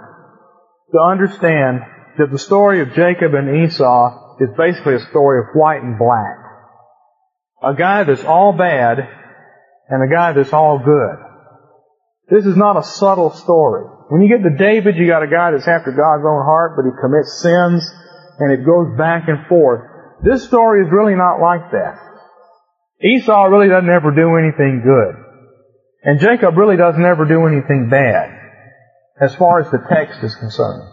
[0.93, 1.81] to understand
[2.21, 6.37] that the story of Jacob and Esau is basically a story of white and black.
[7.65, 8.99] A guy that's all bad
[9.89, 11.17] and a guy that's all good.
[12.29, 13.89] This is not a subtle story.
[14.09, 16.85] When you get to David, you got a guy that's after God's own heart, but
[16.85, 17.81] he commits sins,
[18.37, 19.81] and it goes back and forth.
[20.21, 21.97] This story is really not like that.
[23.01, 25.23] Esau really doesn't ever do anything good.
[26.03, 28.29] And Jacob really doesn't ever do anything bad,
[29.19, 30.83] as far as the text is concerned.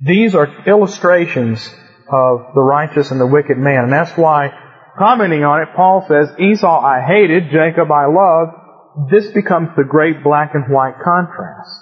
[0.00, 1.66] These are illustrations
[2.10, 4.50] of the righteous and the wicked man, and that's why,
[4.98, 10.22] commenting on it, Paul says, Esau I hated, Jacob I loved, this becomes the great
[10.22, 11.80] black and white contrast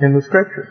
[0.00, 0.68] in the scripture.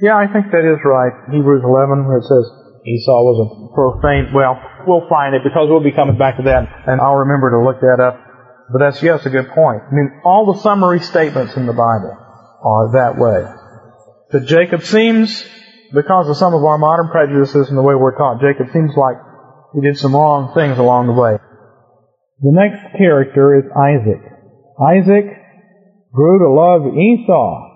[0.00, 1.12] Yeah, I think that is right.
[1.30, 2.50] Hebrews 11, where it says
[2.86, 6.64] Esau was a profane, well, we'll find it because we'll be coming back to that
[6.86, 8.16] and I'll remember to look that up.
[8.72, 9.82] But that's, yes, a good point.
[9.82, 12.16] I mean, all the summary statements in the Bible
[12.62, 13.44] are that way.
[14.30, 15.44] That Jacob seems,
[15.92, 19.16] because of some of our modern prejudices and the way we're taught, Jacob seems like
[19.74, 21.36] he did some wrong things along the way.
[22.40, 24.22] The next character is Isaac.
[24.80, 25.26] Isaac
[26.12, 27.70] grew to love Esau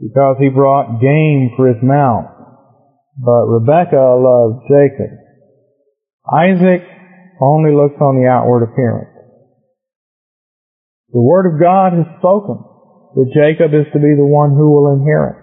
[0.00, 2.35] because he brought game for his mouth.
[3.16, 5.16] But Rebekah loved Jacob.
[6.28, 6.84] Isaac
[7.40, 9.12] only looks on the outward appearance.
[11.12, 12.60] The Word of God has spoken
[13.14, 15.40] that Jacob is to be the one who will inherit.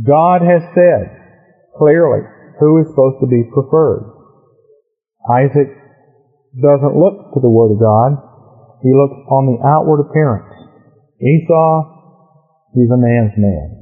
[0.00, 1.12] God has said
[1.76, 2.24] clearly
[2.60, 4.08] who is supposed to be preferred.
[5.28, 5.68] Isaac
[6.56, 8.16] doesn't look to the Word of God.
[8.80, 10.48] He looks on the outward appearance.
[11.20, 11.68] Esau,
[12.72, 13.76] he's a man's man.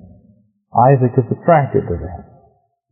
[0.75, 2.26] Isaac is attracted to that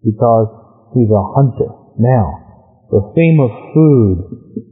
[0.05, 0.47] because
[0.93, 1.73] he's a hunter.
[1.99, 2.45] Now,
[2.93, 4.17] the theme of food,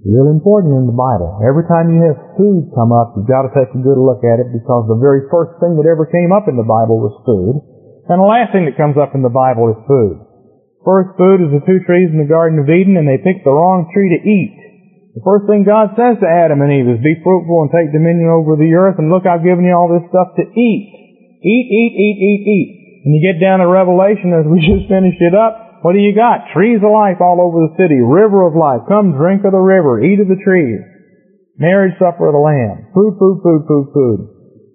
[0.05, 1.42] real important in the Bible.
[1.42, 4.38] Every time you have food come up, you've got to take a good look at
[4.38, 7.59] it because the very first thing that ever came up in the Bible was food.
[8.07, 10.23] And the last thing that comes up in the Bible is food.
[10.85, 13.55] First food is the two trees in the Garden of Eden and they picked the
[13.55, 14.55] wrong tree to eat.
[15.14, 18.33] The first thing God says to Adam and Eve is be fruitful and take dominion
[18.33, 20.85] over the earth and look I've given you all this stuff to eat.
[21.42, 22.82] Eat, eat, eat, eat, eat.
[23.03, 26.15] And you get down to Revelation as we just finished it up, what do you
[26.15, 26.47] got?
[26.55, 27.99] Trees of life all over the city.
[27.99, 28.87] River of life.
[28.87, 29.99] Come drink of the river.
[29.99, 30.79] Eat of the trees.
[31.59, 32.87] Marriage supper of the Lamb.
[32.95, 34.19] Food, food, food, food, food.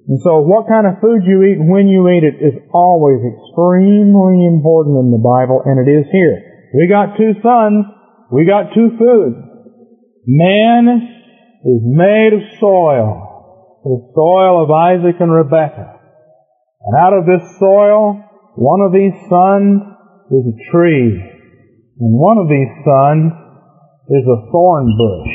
[0.07, 3.19] And so what kind of food you eat and when you eat it is always
[3.23, 6.39] extremely important in the Bible, and it is here.
[6.75, 7.83] We got two sons.
[8.31, 9.35] We got two foods.
[10.27, 10.87] Man
[11.63, 13.79] is made of soil.
[13.83, 15.96] The soil of Isaac and Rebekah.
[16.87, 18.15] And out of this soil,
[18.55, 19.83] one of these sons
[20.31, 21.19] is a tree.
[21.99, 23.35] And one of these sons
[24.07, 25.33] is a thorn bush.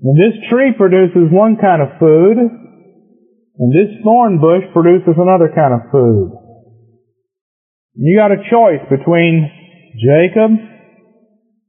[0.00, 5.76] And this tree produces one kind of food, and this thorn bush produces another kind
[5.76, 6.32] of food.
[7.92, 9.52] You got a choice between
[10.00, 10.56] Jacob,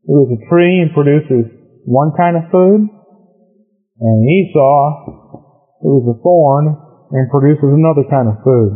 [0.08, 1.52] who is a tree and produces
[1.84, 2.88] one kind of food,
[4.00, 4.80] and Esau,
[5.84, 8.72] who is a thorn and produces another kind of food.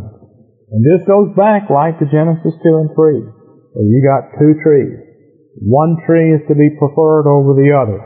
[0.72, 3.42] And this goes back like to Genesis 2 and 3
[3.80, 5.00] you got two trees.
[5.64, 8.00] One tree is to be preferred over the other.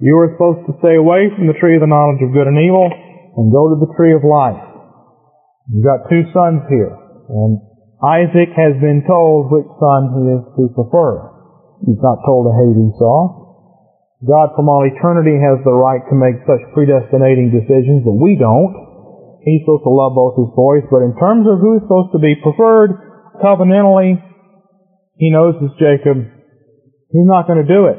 [0.00, 2.60] You are supposed to stay away from the tree of the knowledge of good and
[2.60, 4.60] evil and go to the tree of life.
[5.72, 6.92] You've got two sons here,
[7.28, 7.60] and
[8.04, 11.12] Isaac has been told which son he is to prefer.
[11.84, 13.20] He's not told to hate Esau.
[14.24, 18.87] God from all eternity has the right to make such predestinating decisions, but we don't.
[19.48, 22.36] He's supposed to love both his boys, but in terms of who's supposed to be
[22.44, 22.92] preferred
[23.40, 24.20] covenantally,
[25.16, 26.20] he knows this Jacob.
[27.08, 27.96] He's not going to do it.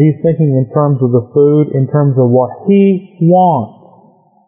[0.00, 3.76] He's thinking in terms of the food, in terms of what he wants.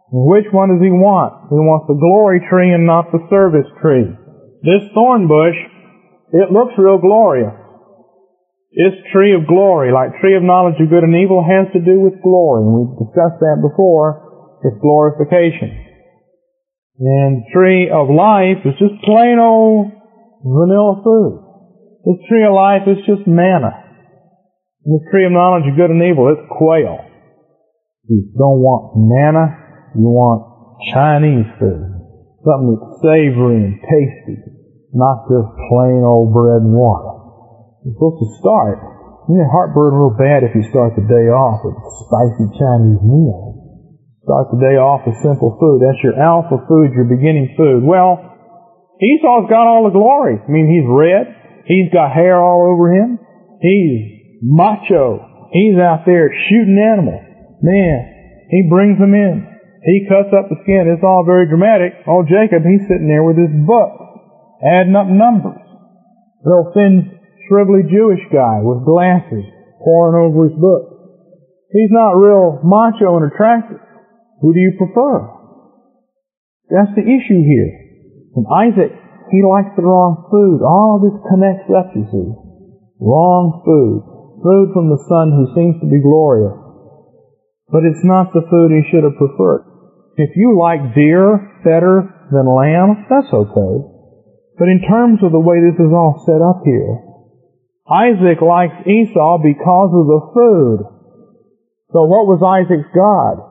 [0.08, 1.52] Which one does he want?
[1.52, 4.08] He wants the glory tree and not the service tree.
[4.64, 5.58] This thorn bush,
[6.32, 7.52] it looks real glorious.
[8.72, 11.98] This tree of glory, like tree of knowledge of good and evil, has to do
[12.00, 12.64] with glory.
[12.64, 14.58] And we've discussed that before.
[14.62, 15.89] It's glorification.
[17.00, 19.88] And tree of life is just plain old
[20.44, 21.32] vanilla food.
[22.04, 23.72] This tree of life is just manna.
[24.84, 27.00] This tree of knowledge of good and evil, it's quail.
[28.04, 29.48] You don't want manna,
[29.96, 30.44] you want
[30.92, 31.88] Chinese food.
[32.44, 34.36] Something that's savory and tasty,
[34.92, 37.16] not just plain old bread and water.
[37.80, 38.76] You're supposed to start.
[39.24, 43.00] You get heartburn real bad if you start the day off with a spicy Chinese
[43.00, 43.49] meal.
[44.20, 45.80] Start the day off with simple food.
[45.80, 47.80] That's your alpha food, your beginning food.
[47.80, 48.20] Well,
[49.00, 50.36] Esau's got all the glory.
[50.36, 51.64] I mean, he's red.
[51.64, 53.16] He's got hair all over him.
[53.64, 55.24] He's macho.
[55.56, 57.24] He's out there shooting animals.
[57.64, 57.98] Man,
[58.52, 59.48] he brings them in.
[59.88, 60.92] He cuts up the skin.
[60.92, 62.04] It's all very dramatic.
[62.04, 65.64] Oh, Jacob, he's sitting there with his book, adding up numbers.
[66.44, 67.08] Little thin,
[67.48, 69.48] shrivelly Jewish guy with glasses
[69.80, 70.84] poring over his book.
[71.72, 73.80] He's not real macho and attractive.
[74.40, 75.28] Who do you prefer?
[76.70, 77.70] That's the issue here.
[78.36, 78.92] And Isaac
[79.30, 80.58] he likes the wrong food.
[80.58, 82.28] All this connects up, you see.
[82.98, 84.02] Wrong food.
[84.42, 86.58] Food from the son who seems to be glorious.
[87.70, 89.70] But it's not the food he should have preferred.
[90.18, 93.74] If you like deer better than lamb, that's okay.
[94.58, 96.98] But in terms of the way this is all set up here,
[97.86, 100.78] Isaac likes Esau because of the food.
[101.94, 103.49] So what was Isaac's God?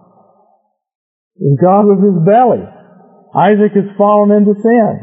[1.39, 2.63] God was his belly.
[3.31, 4.93] Isaac has fallen into sin.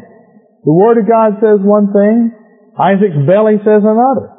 [0.67, 2.35] The Word of God says one thing,
[2.77, 4.35] Isaac's belly says another.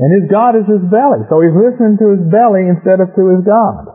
[0.00, 1.24] And his God is his belly.
[1.28, 3.88] So he's listening to his belly instead of to his God.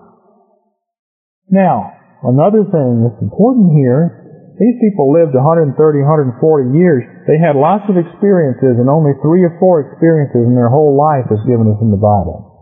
[1.50, 1.94] Now,
[2.26, 4.26] another thing that's important here,
[4.58, 7.04] these people lived 130, 140 years.
[7.28, 11.28] They had lots of experiences and only three or four experiences in their whole life
[11.28, 12.56] is given us in the Bible.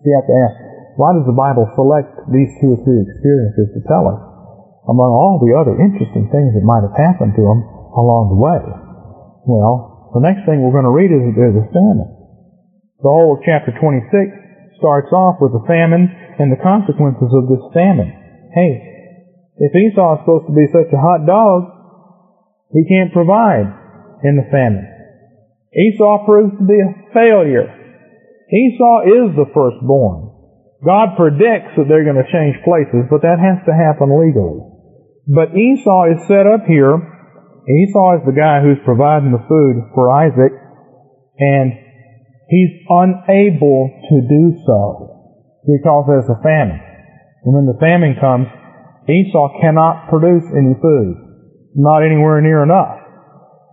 [0.00, 0.56] So you have to ask,
[0.96, 4.20] why does the Bible select these two or three experiences to tell us?
[4.86, 7.60] Among all the other interesting things that might have happened to them,
[7.94, 8.60] along the way.
[9.46, 12.10] Well, the next thing we're going to read is there's a famine.
[13.02, 17.64] The whole of chapter 26 starts off with the famine and the consequences of this
[17.72, 18.10] famine.
[18.54, 18.72] Hey,
[19.56, 21.70] If Esau is supposed to be such a hot dog,
[22.74, 23.70] he can't provide
[24.26, 24.86] in the famine.
[25.74, 27.70] Esau proves to be a failure.
[28.50, 30.33] Esau is the firstborn.
[30.84, 34.60] God predicts that they're going to change places, but that has to happen legally.
[35.24, 37.00] But Esau is set up here.
[37.64, 40.52] Esau is the guy who's providing the food for Isaac,
[41.40, 41.72] and
[42.52, 46.84] he's unable to do so because there's a famine.
[47.44, 48.52] And when the famine comes,
[49.08, 51.16] Esau cannot produce any food.
[51.74, 53.00] Not anywhere near enough.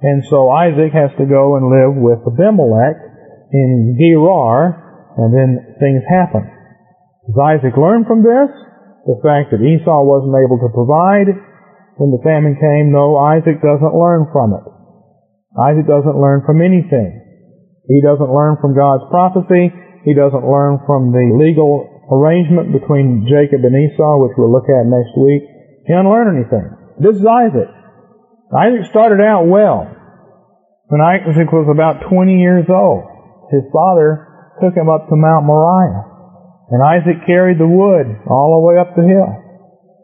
[0.01, 2.95] And so Isaac has to go and live with Abimelech
[3.51, 6.60] in Gerar, and then things happen.
[7.27, 8.49] Does Isaac learn from this?
[9.05, 11.29] The fact that Esau wasn't able to provide
[12.01, 12.89] when the famine came?
[12.89, 14.65] No, Isaac doesn't learn from it.
[15.53, 17.21] Isaac doesn't learn from anything.
[17.85, 19.69] He doesn't learn from God's prophecy.
[20.05, 24.89] He doesn't learn from the legal arrangement between Jacob and Esau, which we'll look at
[24.89, 25.45] next week.
[25.85, 26.67] He doesn't learn anything.
[26.97, 27.69] This is Isaac.
[28.49, 29.85] Isaac started out well.
[30.89, 33.05] When Isaac was about 20 years old,
[33.53, 34.27] his father
[34.59, 36.10] took him up to Mount Moriah.
[36.71, 39.27] And Isaac carried the wood all the way up the hill.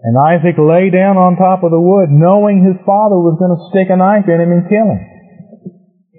[0.03, 3.67] And Isaac lay down on top of the wood knowing his father was going to
[3.71, 5.01] stick a knife in him and kill him.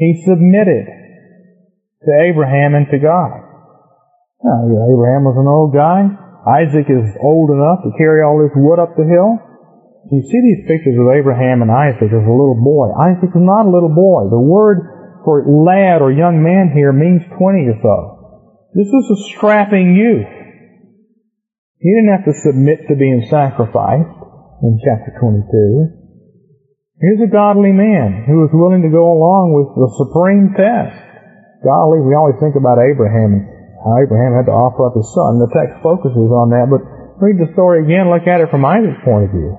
[0.01, 3.45] He submitted to Abraham and to God.
[4.41, 6.09] Now, Abraham was an old guy.
[6.49, 9.37] Isaac is old enough to carry all this wood up the hill.
[10.09, 12.89] You see these pictures of Abraham and Isaac as a little boy.
[12.97, 14.33] Isaac is not a little boy.
[14.33, 17.97] The word for lad or young man here means 20 or so.
[18.73, 20.38] This is a strapping youth.
[21.79, 24.19] He didn't have to submit to being sacrificed
[24.67, 25.95] in chapter 22.
[26.99, 30.99] Here's a godly man who was willing to go along with the supreme test.
[31.62, 33.45] Golly, we always think about Abraham and
[33.79, 35.38] how Abraham had to offer up his son.
[35.38, 36.83] The text focuses on that, but
[37.23, 39.55] read the story again, look at it from Isaac's point of view.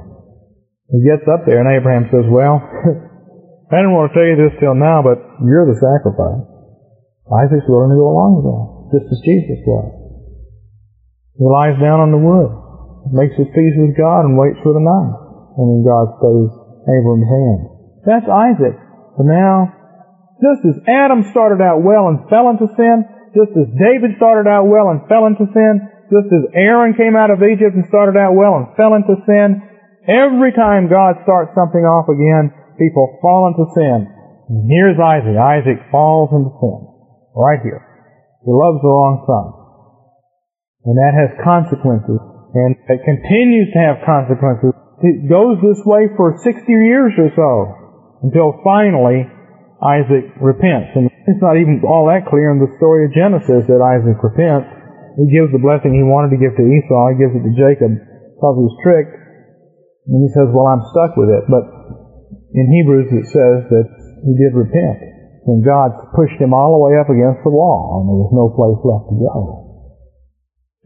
[0.92, 2.60] He gets up there and Abraham says, well,
[3.72, 6.44] I didn't want to tell you this till now, but you're the sacrifice.
[7.32, 8.64] Isaac's willing to go along with that,
[9.00, 9.99] just as Jesus was.
[11.40, 12.52] He lies down on the wood,
[13.16, 15.16] makes his peace with God, and waits for the night.
[15.56, 16.52] And then God stays
[16.84, 17.60] Abraham's hand.
[18.04, 18.76] That's Isaac.
[19.16, 19.56] But now,
[20.44, 24.68] just as Adam started out well and fell into sin, just as David started out
[24.68, 28.36] well and fell into sin, just as Aaron came out of Egypt and started out
[28.36, 29.64] well and fell into sin,
[30.10, 32.50] Every time God starts something off again,
[32.82, 34.10] people fall into sin.
[34.50, 35.38] And here's Isaac.
[35.38, 36.80] Isaac falls into sin.
[37.38, 37.86] Right here.
[38.42, 39.59] He loves the wrong son.
[40.86, 42.20] And that has consequences.
[42.56, 44.74] And it continues to have consequences.
[45.04, 47.52] It goes this way for 60 years or so.
[48.24, 49.28] Until finally,
[49.80, 50.92] Isaac repents.
[50.96, 54.68] And it's not even all that clear in the story of Genesis that Isaac repents.
[55.16, 57.16] He gives the blessing he wanted to give to Esau.
[57.16, 59.16] He gives it to Jacob because he was tricked.
[60.10, 61.48] And he says, well, I'm stuck with it.
[61.48, 61.64] But
[62.56, 63.88] in Hebrews it says that
[64.26, 65.00] he did repent.
[65.48, 68.52] And God pushed him all the way up against the wall, and there was no
[68.54, 69.69] place left to go.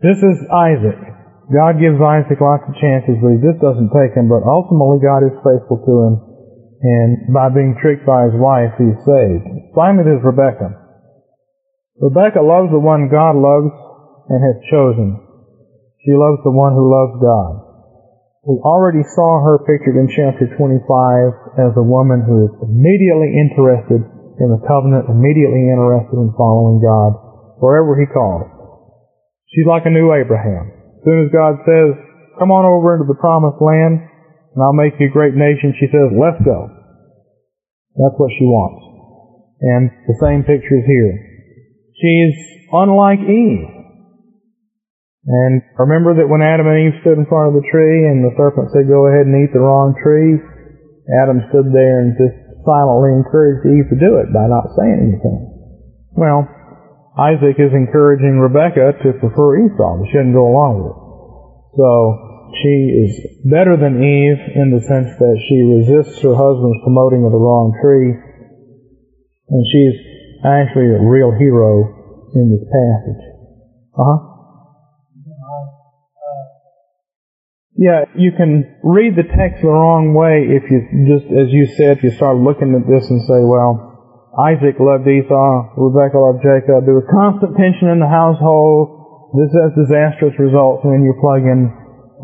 [0.04, 1.00] This is Isaac.
[1.48, 4.28] God gives Isaac lots of chances, but he just doesn't take him.
[4.28, 6.14] But ultimately, God is faithful to him,
[6.84, 9.72] and by being tricked by his wife, he's saved.
[9.72, 10.76] Finally, there's Rebecca.
[12.04, 13.72] Rebecca loves the one God loves
[14.28, 15.24] and has chosen.
[16.04, 17.64] She loves the one who loves God.
[18.44, 24.04] We already saw her pictured in chapter 25 as a woman who is immediately interested
[24.04, 27.16] in the covenant, immediately interested in following God
[27.64, 28.63] wherever He calls.
[29.54, 30.74] She's like a new Abraham.
[30.98, 31.94] As soon as God says,
[32.42, 35.86] come on over into the promised land and I'll make you a great nation, she
[35.94, 36.70] says, let's go.
[37.94, 38.82] That's what she wants.
[39.62, 41.14] And the same picture is here.
[42.02, 42.36] She's
[42.74, 43.70] unlike Eve.
[45.24, 48.36] And remember that when Adam and Eve stood in front of the tree and the
[48.36, 50.36] serpent said, go ahead and eat the wrong tree,
[51.22, 52.36] Adam stood there and just
[52.66, 55.40] silently encouraged Eve to do it by not saying anything.
[56.18, 56.50] Well,
[57.14, 60.02] Isaac is encouraging Rebecca to prefer Esau.
[60.06, 61.00] She shouldn't go along with it.
[61.78, 61.88] So
[62.58, 63.12] she is
[63.46, 67.78] better than Eve in the sense that she resists her husband's promoting of the wrong
[67.82, 68.18] tree.
[68.18, 69.98] And she's
[70.42, 73.24] actually a real hero in this passage.
[73.94, 74.34] Uh-huh.
[77.76, 81.98] Yeah, you can read the text the wrong way if you just, as you said,
[81.98, 83.93] if you start looking at this and say, well,
[84.34, 86.90] Isaac loved Esau, Rebecca loved Jacob.
[86.90, 89.30] There was constant tension in the household.
[89.38, 91.70] This has disastrous results when you plug in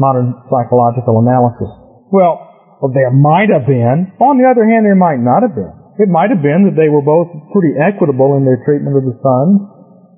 [0.02, 1.70] modern psychological analysis.
[2.10, 4.10] Well, there might have been.
[4.18, 5.70] On the other hand, there might not have been.
[6.02, 9.14] It might have been that they were both pretty equitable in their treatment of the
[9.22, 9.62] sons,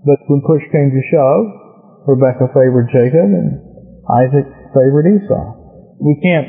[0.07, 1.43] but when push came to shove,
[2.07, 3.59] Rebecca favored Jacob and
[4.07, 5.43] Isaac favored Esau.
[5.99, 6.47] we can't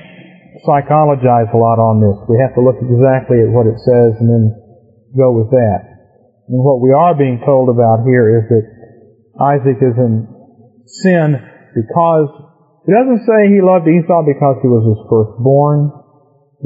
[0.62, 2.14] psychologize a lot on this.
[2.30, 4.61] We have to look exactly at what it says and then
[5.16, 5.80] go with that.
[6.48, 8.64] And what we are being told about here is that
[9.40, 10.28] Isaac is in
[10.86, 11.38] sin
[11.74, 12.28] because
[12.84, 15.88] it doesn't say he loved Esau because he was his firstborn.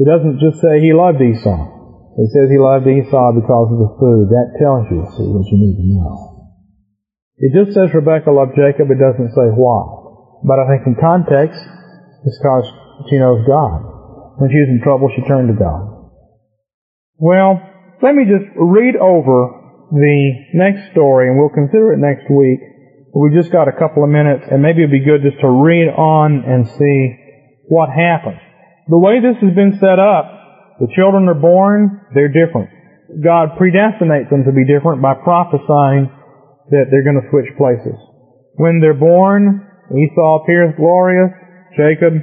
[0.01, 1.77] It doesn't just say he loved Esau.
[2.17, 4.33] It says he loved Esau because of the food.
[4.33, 6.37] That tells you see, what you need to know.
[7.37, 8.89] It just says Rebecca loved Jacob.
[8.89, 9.81] It doesn't say why.
[10.41, 11.61] But I think in context,
[12.25, 12.65] it's because
[13.09, 14.41] she knows God.
[14.41, 16.09] When she's in trouble, she turned to God.
[17.17, 17.61] Well,
[18.01, 20.19] let me just read over the
[20.53, 22.59] next story, and we'll consider it next week.
[23.15, 25.89] We just got a couple of minutes, and maybe it'd be good just to read
[25.89, 26.99] on and see
[27.67, 28.39] what happens.
[28.87, 32.69] The way this has been set up, the children are born, they're different.
[33.23, 36.11] God predestinates them to be different by prophesying
[36.69, 37.97] that they're going to switch places.
[38.55, 41.31] When they're born, Esau appears glorious.
[41.77, 42.13] Jacob,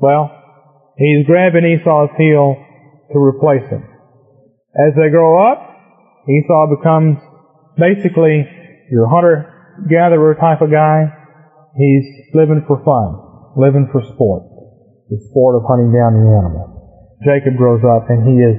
[0.00, 0.30] well,
[0.96, 2.56] he's grabbing Esau's heel
[3.12, 3.84] to replace him.
[4.70, 5.58] As they grow up,
[6.30, 7.18] Esau becomes
[7.74, 8.46] basically
[8.90, 11.10] your hunter-gatherer type of guy.
[11.74, 13.18] He's living for fun,
[13.58, 14.46] living for sport,
[15.10, 17.18] the sport of hunting down the animal.
[17.26, 18.56] Jacob grows up and he is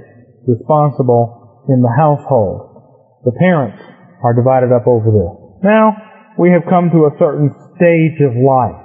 [0.47, 3.23] responsible in the household.
[3.23, 3.79] The parents
[4.23, 5.33] are divided up over this.
[5.63, 5.95] Now,
[6.39, 8.83] we have come to a certain stage of life.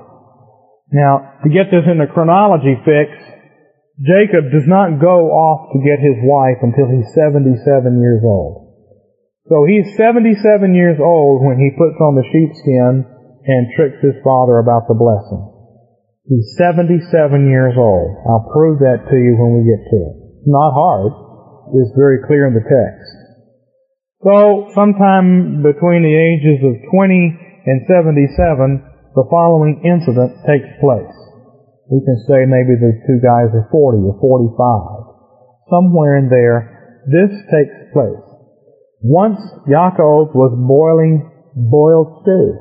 [0.92, 3.10] Now, to get this in the chronology fix,
[3.96, 7.64] Jacob does not go off to get his wife until he's 77
[7.96, 8.66] years old.
[9.48, 10.36] So he's 77
[10.74, 15.40] years old when he puts on the sheepskin and tricks his father about the blessing.
[16.28, 17.08] He's 77
[17.48, 18.20] years old.
[18.28, 20.14] I'll prove that to you when we get to it.
[20.42, 21.14] It's not hard.
[21.78, 23.10] It's very clear in the text.
[24.26, 28.82] So, sometime between the ages of 20 and 77,
[29.14, 31.14] the following incident takes place.
[31.86, 35.70] We can say maybe the two guys are 40 or 45.
[35.70, 38.26] Somewhere in there, this takes place.
[39.06, 39.38] Once
[39.70, 41.22] Yaakov was boiling
[41.56, 42.58] boiled stew.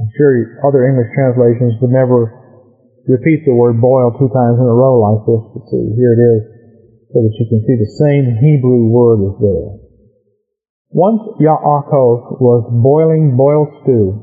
[0.00, 2.34] I'm sure other English translations would never
[3.06, 6.22] repeat the word boil two times in a row like this, but see, here it
[6.22, 6.42] is,
[7.14, 9.70] so that you can see the same Hebrew word is there.
[10.90, 14.18] Once Yaakov was boiling boiled stew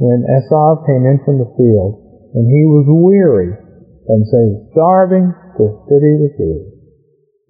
[0.00, 2.07] when Esau came in from the field,
[2.38, 5.26] and he was weary, and saying, starving
[5.58, 6.70] to study the field.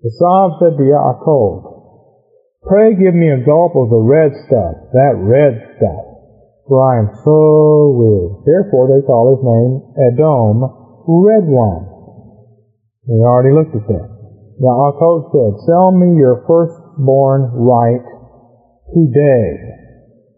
[0.09, 1.77] Esau said to Yaakov,
[2.65, 6.09] Pray give me a gulp of the red stuff, that red stuff
[6.69, 8.29] for I am so weary.
[8.45, 9.73] Therefore they call his name
[10.13, 10.61] Edom,
[11.09, 11.89] red one.
[13.09, 14.09] We already looked at that.
[14.61, 18.05] Yaakov said, Sell me your firstborn right
[18.93, 19.49] today.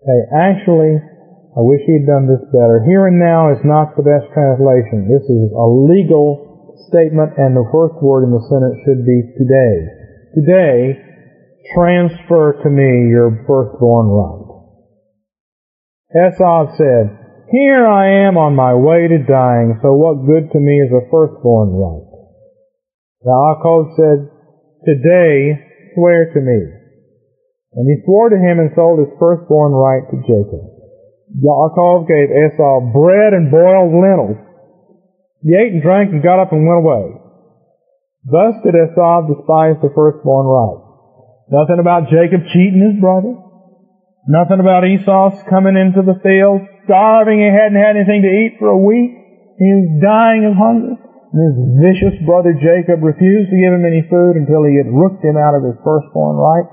[0.06, 1.02] They actually,
[1.50, 2.78] I wish he had done this better.
[2.86, 5.10] Here and now is not the best translation.
[5.10, 9.74] This is a legal statement, and the first word in the sentence should be today.
[10.38, 10.94] Today,
[11.74, 14.46] transfer to me your firstborn right.
[16.14, 17.18] Esau said,
[17.50, 21.10] Here I am on my way to dying, so what good to me is a
[21.10, 22.06] firstborn right?
[23.26, 24.18] Yaakov said,
[24.86, 25.58] Today
[25.94, 26.78] swear to me.
[27.74, 30.79] And he swore to him and sold his firstborn right to Jacob.
[31.38, 34.40] Yaakov gave Esau bread and boiled lentils.
[35.42, 37.16] He ate and drank and got up and went away.
[38.26, 40.80] Thus did Esau despise the firstborn right.
[41.48, 43.34] Nothing about Jacob cheating his brother.
[44.28, 47.40] Nothing about Esau coming into the field, starving.
[47.40, 49.10] He hadn't had anything to eat for a week.
[49.56, 50.94] He was dying of hunger.
[51.30, 55.24] And his vicious brother Jacob refused to give him any food until he had rooked
[55.24, 56.68] him out of his firstborn right.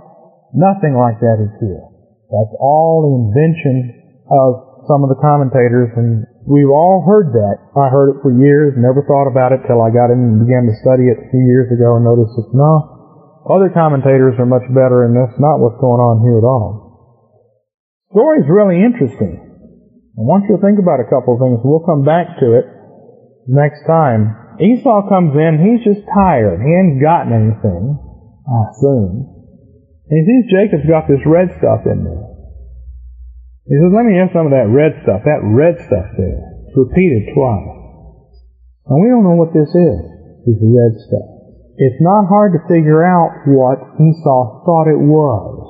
[0.54, 1.86] Nothing like that is here.
[2.28, 3.97] That's all invention
[4.30, 7.56] of some of the commentators, and we've all heard that.
[7.76, 10.68] I heard it for years, never thought about it till I got in and began
[10.68, 14.68] to study it a few years ago and noticed that no, other commentators are much
[14.72, 16.88] better, and that's not what's going on here at all
[18.18, 19.38] story is really interesting.
[20.18, 21.62] I want you to think about a couple of things.
[21.62, 22.66] We'll come back to it
[23.46, 24.58] next time.
[24.58, 26.58] Esau comes in, he's just tired.
[26.58, 27.94] He ain't gotten anything,
[28.50, 29.30] I assume.
[30.10, 32.26] And he sees Jacob's got this red stuff in there.
[33.68, 36.40] He says, let me have some of that red stuff, that red stuff there.
[36.72, 37.76] It's repeated twice.
[38.88, 40.00] And we don't know what this is,
[40.48, 41.28] this red stuff.
[41.76, 45.68] It's not hard to figure out what Esau thought it was.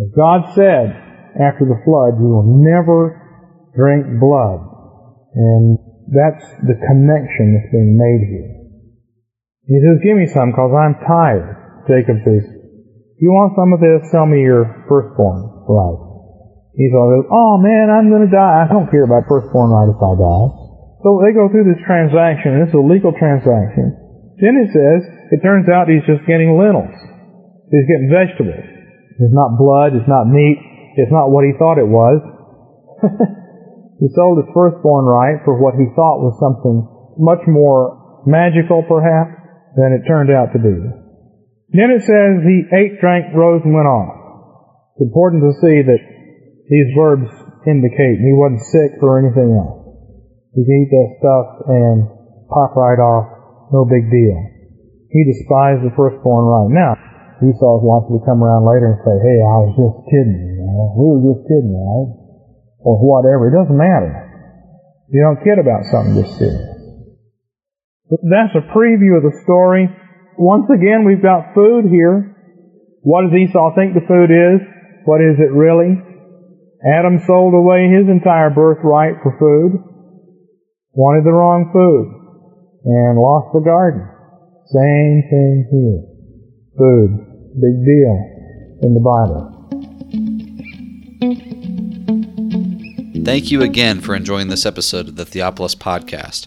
[0.00, 0.96] As God said
[1.36, 3.12] after the flood, you will never
[3.76, 4.64] drink blood.
[5.36, 5.76] And
[6.08, 8.52] that's the connection that's being made here.
[9.68, 11.84] He says, give me some because I'm tired.
[11.84, 12.48] Jacob says,
[13.20, 14.10] you want some of this?
[14.10, 16.08] Sell me your firstborn right.
[16.78, 18.64] Esau says, oh man, I'm going to die.
[18.64, 20.48] I don't care about firstborn right if I die.
[21.02, 23.94] So they go through this transaction, and it's a legal transaction.
[24.38, 25.00] Then it says,
[25.34, 26.94] it turns out he's just getting lentils.
[27.70, 28.66] He's getting vegetables.
[29.18, 30.58] It's not blood, it's not meat,
[30.94, 32.22] it's not what he thought it was.
[33.98, 36.86] he sold his firstborn right for what he thought was something
[37.18, 39.34] much more magical, perhaps,
[39.74, 40.78] than it turned out to be.
[41.74, 44.27] Then it says he ate, drank, rose, and went off.
[44.98, 46.02] It's important to see that
[46.66, 47.30] these verbs
[47.70, 49.94] indicate he wasn't sick or anything else.
[50.58, 51.96] He could eat that stuff and
[52.50, 54.34] pop right off, no big deal.
[55.14, 56.70] He despised the firstborn right.
[56.74, 56.92] Now,
[57.38, 60.90] Esau's likely to come around later and say, hey, I was just kidding, you know,
[60.98, 62.10] we were just kidding, right?
[62.82, 63.46] Or whatever.
[63.46, 64.10] It doesn't matter.
[65.14, 66.74] You don't kid about something just serious.
[68.10, 69.86] That's a preview of the story.
[70.34, 72.34] Once again, we've got food here.
[73.06, 74.58] What does Esau think the food is?
[75.04, 75.96] What is it really?
[76.84, 79.82] Adam sold away his entire birthright for food,
[80.92, 82.06] wanted the wrong food,
[82.84, 84.06] and lost the garden.
[84.70, 86.02] Same thing here.
[86.78, 87.18] Food,
[87.58, 88.14] big deal
[88.82, 89.54] in the Bible.
[93.24, 96.46] Thank you again for enjoying this episode of the Theopolis Podcast.